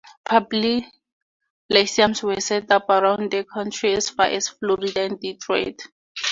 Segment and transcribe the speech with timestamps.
[0.25, 0.83] Public
[1.71, 5.79] Lyceums were set up around the country, as far as Florida and Detroit.